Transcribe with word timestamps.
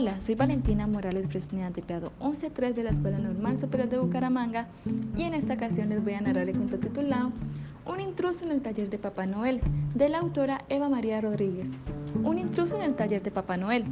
Hola, 0.00 0.18
soy 0.18 0.34
Valentina 0.34 0.86
Morales 0.86 1.26
Fresneda 1.28 1.68
de 1.68 1.82
grado 1.82 2.10
11-3 2.20 2.72
de 2.72 2.84
la 2.84 2.88
Escuela 2.88 3.18
Normal 3.18 3.58
Superior 3.58 3.90
de 3.90 3.98
Bucaramanga 3.98 4.66
y 5.14 5.24
en 5.24 5.34
esta 5.34 5.52
ocasión 5.52 5.90
les 5.90 6.02
voy 6.02 6.14
a 6.14 6.22
narrar 6.22 6.48
el 6.48 6.56
cuento 6.56 6.78
titulado 6.78 7.32
Un 7.84 8.00
intruso 8.00 8.46
en 8.46 8.52
el 8.52 8.62
taller 8.62 8.88
de 8.88 8.96
Papá 8.96 9.26
Noel 9.26 9.60
de 9.94 10.08
la 10.08 10.20
autora 10.20 10.64
Eva 10.70 10.88
María 10.88 11.20
Rodríguez. 11.20 11.68
Un 12.24 12.38
intruso 12.38 12.76
en 12.76 12.82
el 12.82 12.94
taller 12.94 13.22
de 13.22 13.30
Papá 13.30 13.58
Noel. 13.58 13.84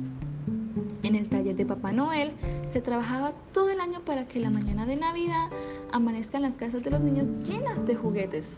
En 1.02 1.14
el 1.14 1.28
taller 1.28 1.54
de 1.54 1.66
Papá 1.66 1.92
Noel 1.92 2.32
se 2.66 2.80
trabajaba 2.80 3.34
todo 3.52 3.68
el 3.68 3.78
año 3.78 4.00
para 4.00 4.26
que 4.26 4.40
la 4.40 4.48
mañana 4.48 4.86
de 4.86 4.96
Navidad 4.96 5.50
amanezcan 5.92 6.40
las 6.40 6.56
casas 6.56 6.82
de 6.82 6.90
los 6.90 7.02
niños 7.02 7.28
llenas 7.46 7.84
de 7.84 7.96
juguetes. 7.96 8.54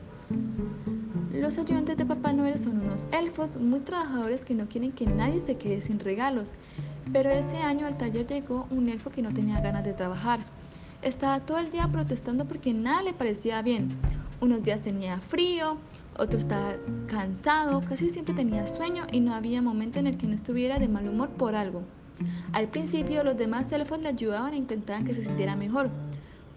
Los 1.32 1.58
ayudantes 1.58 1.96
de 1.96 2.06
Papá 2.06 2.32
Noel 2.32 2.60
son 2.60 2.78
unos 2.80 3.08
elfos 3.10 3.56
muy 3.56 3.80
trabajadores 3.80 4.44
que 4.44 4.54
no 4.54 4.68
quieren 4.68 4.92
que 4.92 5.06
nadie 5.06 5.40
se 5.40 5.56
quede 5.56 5.80
sin 5.80 5.98
regalos. 5.98 6.54
Pero 7.12 7.30
ese 7.30 7.56
año 7.58 7.86
al 7.86 7.98
taller 7.98 8.26
llegó 8.28 8.68
un 8.70 8.88
elfo 8.88 9.10
que 9.10 9.20
no 9.22 9.32
tenía 9.32 9.60
ganas 9.60 9.84
de 9.84 9.94
trabajar. 9.94 10.40
Estaba 11.02 11.40
todo 11.40 11.58
el 11.58 11.72
día 11.72 11.88
protestando 11.90 12.44
porque 12.44 12.72
nada 12.72 13.02
le 13.02 13.12
parecía 13.12 13.62
bien. 13.62 13.96
Unos 14.40 14.62
días 14.62 14.80
tenía 14.80 15.18
frío, 15.18 15.76
otros 16.16 16.42
estaba 16.42 16.74
cansado, 17.08 17.80
casi 17.80 18.10
siempre 18.10 18.34
tenía 18.34 18.66
sueño 18.66 19.06
y 19.10 19.20
no 19.20 19.34
había 19.34 19.60
momento 19.60 19.98
en 19.98 20.06
el 20.06 20.18
que 20.18 20.28
no 20.28 20.34
estuviera 20.34 20.78
de 20.78 20.86
mal 20.86 21.08
humor 21.08 21.30
por 21.30 21.56
algo. 21.56 21.82
Al 22.52 22.68
principio 22.68 23.24
los 23.24 23.36
demás 23.36 23.72
elfos 23.72 23.98
le 24.00 24.08
ayudaban 24.08 24.54
e 24.54 24.58
intentaban 24.58 25.04
que 25.04 25.14
se 25.14 25.24
sintiera 25.24 25.56
mejor. 25.56 25.90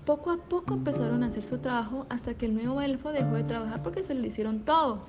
Poco 0.05 0.31
a 0.31 0.37
poco 0.37 0.75
empezaron 0.75 1.23
a 1.23 1.27
hacer 1.27 1.43
su 1.43 1.57
trabajo 1.59 2.05
hasta 2.09 2.35
que 2.35 2.45
el 2.45 2.53
nuevo 2.53 2.79
elfo 2.81 3.11
dejó 3.11 3.35
de 3.35 3.43
trabajar 3.43 3.81
porque 3.81 4.03
se 4.03 4.13
lo 4.13 4.25
hicieron 4.25 4.59
todo. 4.59 5.05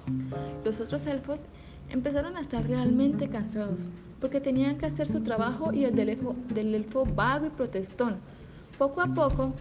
Los 0.64 0.80
otros 0.80 1.06
elfos 1.06 1.44
empezaron 1.90 2.36
a 2.36 2.40
estar 2.40 2.66
realmente 2.66 3.28
cansados 3.28 3.80
porque 4.24 4.40
tenían 4.40 4.78
que 4.78 4.86
hacer 4.86 5.06
su 5.06 5.20
trabajo 5.20 5.70
y 5.74 5.84
el 5.84 5.94
del 5.94 6.08
elfo, 6.08 6.34
del 6.54 6.86
vago 7.14 7.44
y 7.44 7.50
protestón. 7.50 8.16
Poco 8.78 9.02
a 9.02 9.06
poco, 9.12 9.52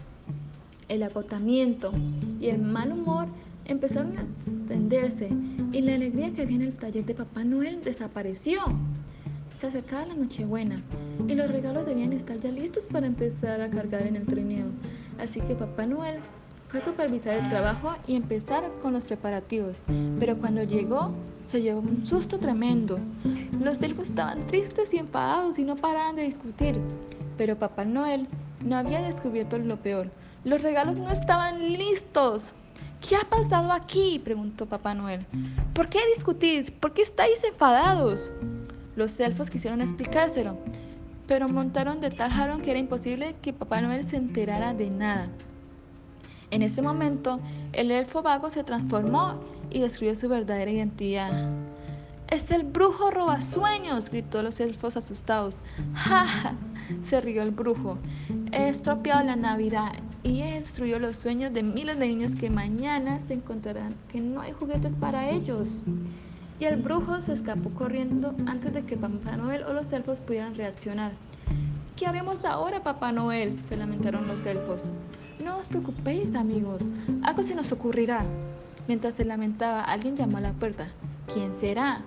el 0.88 1.02
agotamiento 1.02 1.92
y 2.40 2.46
el 2.46 2.62
mal 2.62 2.92
humor 2.92 3.26
empezaron 3.66 4.16
a 4.16 4.22
extenderse 4.22 5.28
y 5.70 5.82
la 5.82 5.96
alegría 5.96 6.32
que 6.32 6.40
había 6.40 6.56
en 6.56 6.62
el 6.62 6.72
taller 6.78 7.04
de 7.04 7.14
Papá 7.14 7.44
Noel 7.44 7.84
desapareció. 7.84 8.62
Se 9.52 9.66
acercaba 9.66 10.06
la 10.06 10.14
Nochebuena 10.14 10.82
y 11.28 11.34
los 11.34 11.50
regalos 11.50 11.84
debían 11.84 12.14
estar 12.14 12.40
ya 12.40 12.50
listos 12.50 12.86
para 12.86 13.06
empezar 13.06 13.60
a 13.60 13.68
cargar 13.68 14.06
en 14.06 14.16
el 14.16 14.24
trineo. 14.24 14.68
Así 15.18 15.42
que 15.42 15.56
Papá 15.56 15.84
Noel 15.84 16.20
fue 16.70 16.80
a 16.80 16.84
supervisar 16.84 17.36
el 17.36 17.50
trabajo 17.50 17.96
y 18.06 18.16
empezar 18.16 18.72
con 18.80 18.94
los 18.94 19.04
preparativos. 19.04 19.82
Pero 20.18 20.38
cuando 20.38 20.62
llegó, 20.62 21.12
se 21.44 21.62
llevó 21.62 21.80
un 21.80 22.06
susto 22.06 22.38
tremendo. 22.38 22.98
Los 23.60 23.80
elfos 23.82 24.08
estaban 24.08 24.46
tristes 24.46 24.92
y 24.92 24.98
enfadados 24.98 25.58
y 25.58 25.64
no 25.64 25.76
paraban 25.76 26.16
de 26.16 26.22
discutir. 26.22 26.80
Pero 27.36 27.58
Papá 27.58 27.84
Noel 27.84 28.26
no 28.64 28.76
había 28.76 29.02
descubierto 29.02 29.58
lo 29.58 29.76
peor. 29.76 30.10
Los 30.44 30.62
regalos 30.62 30.96
no 30.96 31.10
estaban 31.10 31.60
listos. 31.72 32.50
¿Qué 33.06 33.16
ha 33.16 33.28
pasado 33.28 33.72
aquí? 33.72 34.20
preguntó 34.24 34.66
Papá 34.66 34.94
Noel. 34.94 35.26
¿Por 35.74 35.88
qué 35.88 35.98
discutís? 36.14 36.70
¿Por 36.70 36.92
qué 36.94 37.02
estáis 37.02 37.44
enfadados? 37.44 38.30
Los 38.96 39.18
elfos 39.20 39.50
quisieron 39.50 39.82
explicárselo, 39.82 40.56
pero 41.26 41.48
montaron 41.48 42.00
de 42.00 42.10
tal 42.10 42.30
jarón 42.30 42.62
que 42.62 42.70
era 42.70 42.80
imposible 42.80 43.34
que 43.42 43.52
Papá 43.52 43.80
Noel 43.80 44.04
se 44.04 44.16
enterara 44.16 44.72
de 44.72 44.88
nada. 44.88 45.28
En 46.50 46.62
ese 46.62 46.80
momento, 46.80 47.40
el 47.72 47.90
elfo 47.90 48.22
vago 48.22 48.48
se 48.50 48.62
transformó 48.62 49.40
y 49.70 49.80
describió 49.80 50.16
su 50.16 50.28
verdadera 50.28 50.70
identidad. 50.70 51.50
Es 52.28 52.50
el 52.50 52.64
brujo 52.64 53.10
robasueños, 53.10 54.10
gritó 54.10 54.42
los 54.42 54.58
elfos 54.60 54.96
asustados. 54.96 55.60
Ja 55.94 56.54
se 57.02 57.20
rió 57.20 57.42
el 57.42 57.50
brujo. 57.50 57.98
He 58.52 58.68
estropeado 58.68 59.24
la 59.24 59.36
Navidad 59.36 59.92
y 60.22 60.42
he 60.42 60.54
destruido 60.54 60.98
los 60.98 61.16
sueños 61.16 61.52
de 61.52 61.62
miles 61.62 61.98
de 61.98 62.08
niños 62.08 62.34
que 62.34 62.50
mañana 62.50 63.20
se 63.20 63.34
encontrarán 63.34 63.94
que 64.10 64.20
no 64.20 64.40
hay 64.40 64.52
juguetes 64.52 64.94
para 64.94 65.30
ellos. 65.30 65.84
Y 66.60 66.64
el 66.64 66.76
brujo 66.76 67.20
se 67.20 67.32
escapó 67.32 67.70
corriendo 67.70 68.34
antes 68.46 68.72
de 68.72 68.84
que 68.84 68.96
Papá 68.96 69.36
Noel 69.36 69.64
o 69.64 69.72
los 69.72 69.92
elfos 69.92 70.20
pudieran 70.20 70.54
reaccionar. 70.54 71.12
¿Qué 71.96 72.06
haremos 72.06 72.44
ahora, 72.44 72.82
Papá 72.82 73.12
Noel? 73.12 73.60
se 73.64 73.76
lamentaron 73.76 74.26
los 74.26 74.46
elfos. 74.46 74.88
No 75.42 75.58
os 75.58 75.68
preocupéis, 75.68 76.34
amigos, 76.34 76.82
algo 77.22 77.42
se 77.42 77.54
nos 77.54 77.72
ocurrirá. 77.72 78.24
Mientras 78.86 79.14
se 79.14 79.24
lamentaba, 79.24 79.82
alguien 79.82 80.16
llamó 80.16 80.38
a 80.38 80.42
la 80.42 80.52
puerta. 80.52 80.88
¿Quién 81.32 81.54
será? 81.54 82.02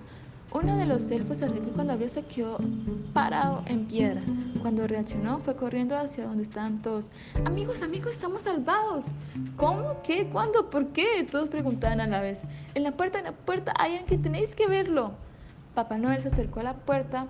Uno 0.52 0.76
de 0.76 0.86
los 0.86 1.10
elfos 1.10 1.38
se 1.38 1.44
acercó 1.44 1.68
y 1.68 1.72
cuando 1.72 1.92
abrió 1.92 2.08
se 2.08 2.22
quedó 2.22 2.58
parado 3.12 3.62
en 3.66 3.86
piedra. 3.86 4.22
Cuando 4.62 4.86
reaccionó 4.86 5.40
fue 5.40 5.56
corriendo 5.56 5.98
hacia 5.98 6.26
donde 6.26 6.44
estaban 6.44 6.80
todos. 6.80 7.10
Amigos, 7.44 7.82
amigos, 7.82 8.12
estamos 8.12 8.42
salvados. 8.42 9.06
¿Cómo? 9.56 10.00
¿Qué? 10.02 10.28
¿Cuándo? 10.28 10.70
¿Por 10.70 10.88
qué? 10.88 11.26
Todos 11.30 11.48
preguntaban 11.48 12.00
a 12.00 12.06
la 12.06 12.20
vez. 12.20 12.44
En 12.74 12.82
la 12.84 12.92
puerta, 12.92 13.18
en 13.18 13.26
la 13.26 13.32
puerta, 13.32 13.74
hay 13.76 13.96
alguien 13.96 14.06
que 14.06 14.18
tenéis 14.18 14.54
que 14.54 14.68
verlo. 14.68 15.12
Papá 15.74 15.98
Noel 15.98 16.22
se 16.22 16.28
acercó 16.28 16.60
a 16.60 16.64
la 16.64 16.76
puerta, 16.76 17.26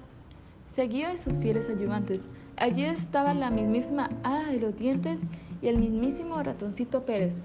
seguido 0.69 1.11
de 1.11 1.19
sus 1.19 1.39
fieles 1.39 1.69
ayudantes. 1.69 2.29
Allí 2.57 2.85
estaba 2.85 3.35
la 3.35 3.51
mismísima 3.51 4.11
hada 4.23 4.45
de 4.45 4.61
los 4.61 4.77
dientes 4.77 5.21
y 5.61 5.69
el 5.69 5.79
mismísimo 5.79 6.43
ratoncito 6.43 7.05
Pérez. 7.05 7.43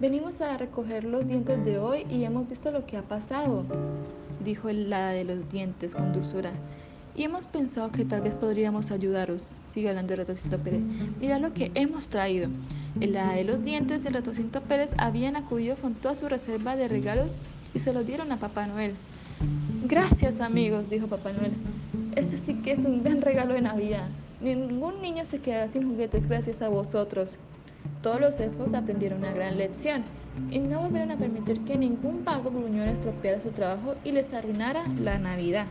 Venimos 0.00 0.40
a 0.40 0.56
recoger 0.56 1.04
los 1.04 1.28
dientes 1.28 1.62
de 1.62 1.78
hoy 1.78 2.06
y 2.08 2.24
hemos 2.24 2.48
visto 2.48 2.70
lo 2.70 2.86
que 2.86 2.96
ha 2.96 3.02
pasado, 3.02 3.66
dijo 4.42 4.70
el 4.70 4.90
hada 4.90 5.10
de 5.10 5.24
los 5.24 5.46
dientes 5.50 5.94
con 5.94 6.14
dulzura. 6.14 6.52
Y 7.14 7.24
hemos 7.24 7.44
pensado 7.44 7.92
que 7.92 8.06
tal 8.06 8.22
vez 8.22 8.34
podríamos 8.34 8.92
ayudaros, 8.92 9.48
sigue 9.66 9.90
hablando 9.90 10.14
el 10.14 10.20
ratoncito 10.20 10.56
Pérez. 10.56 10.80
Mira 11.20 11.38
lo 11.38 11.52
que 11.52 11.70
hemos 11.74 12.08
traído. 12.08 12.48
El 12.98 13.14
hada 13.14 13.34
de 13.34 13.44
los 13.44 13.62
dientes 13.62 14.02
y 14.02 14.08
el 14.08 14.14
ratoncito 14.14 14.62
Pérez 14.62 14.92
habían 14.96 15.36
acudido 15.36 15.76
con 15.76 15.92
toda 15.92 16.14
su 16.14 16.30
reserva 16.30 16.76
de 16.76 16.88
regalos 16.88 17.32
y 17.74 17.80
se 17.80 17.92
los 17.92 18.06
dieron 18.06 18.32
a 18.32 18.40
Papá 18.40 18.66
Noel. 18.66 18.94
Gracias 19.84 20.40
amigos, 20.40 20.88
dijo 20.88 21.08
Papá 21.08 21.34
Noel. 21.34 21.52
Este 22.16 22.38
sí 22.38 22.54
que 22.54 22.72
es 22.72 22.86
un 22.86 23.02
gran 23.02 23.20
regalo 23.20 23.52
de 23.52 23.60
Navidad. 23.60 24.08
Ningún 24.40 25.02
niño 25.02 25.26
se 25.26 25.40
quedará 25.40 25.68
sin 25.68 25.86
juguetes 25.86 26.26
gracias 26.26 26.62
a 26.62 26.70
vosotros. 26.70 27.38
Todos 28.02 28.20
los 28.20 28.40
elfos 28.40 28.74
aprendieron 28.74 29.18
una 29.18 29.32
gran 29.32 29.58
lección 29.58 30.04
y 30.50 30.58
no 30.58 30.80
volvieron 30.80 31.10
a 31.10 31.16
permitir 31.16 31.64
que 31.64 31.76
ningún 31.76 32.24
vago 32.24 32.50
gruñón 32.50 32.88
estropeara 32.88 33.40
su 33.40 33.50
trabajo 33.50 33.94
y 34.04 34.12
les 34.12 34.32
arruinara 34.32 34.86
la 34.98 35.18
Navidad. 35.18 35.66